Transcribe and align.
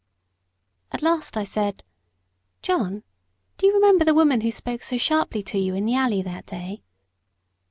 At 0.91 1.03
last 1.03 1.37
I 1.37 1.43
said: 1.43 1.83
"John, 2.63 3.03
do 3.59 3.67
you 3.67 3.73
remember 3.75 4.03
the 4.03 4.15
woman 4.15 4.41
who 4.41 4.49
spoke 4.49 4.81
so 4.81 4.97
sharply 4.97 5.43
to 5.43 5.59
you 5.59 5.75
in 5.75 5.85
the 5.85 5.93
alley 5.95 6.23
that 6.23 6.47
day?" 6.47 6.81